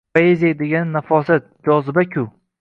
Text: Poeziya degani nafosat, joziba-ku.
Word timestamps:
Poeziya 0.15 0.55
degani 0.61 0.91
nafosat, 0.95 1.45
joziba-ku. 1.69 2.25